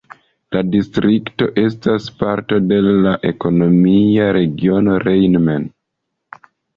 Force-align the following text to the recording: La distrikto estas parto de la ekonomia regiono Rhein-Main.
La 0.55 0.61
distrikto 0.75 1.47
estas 1.63 2.07
parto 2.21 2.57
de 2.71 2.79
la 2.87 3.11
ekonomia 3.31 4.25
regiono 4.39 4.97
Rhein-Main. 5.05 5.69